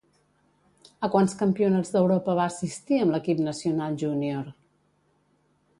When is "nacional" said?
3.51-4.01